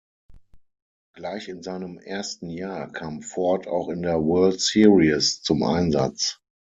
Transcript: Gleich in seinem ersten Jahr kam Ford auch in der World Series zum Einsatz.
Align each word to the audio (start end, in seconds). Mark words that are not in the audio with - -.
Gleich 1.13 1.47
in 1.47 1.61
seinem 1.61 1.99
ersten 1.99 2.49
Jahr 2.49 2.91
kam 2.91 3.21
Ford 3.21 3.67
auch 3.67 3.87
in 3.89 4.01
der 4.01 4.19
World 4.23 4.59
Series 4.59 5.43
zum 5.43 5.61
Einsatz. 5.61 6.41